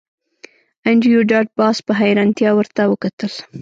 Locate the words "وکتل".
2.91-3.31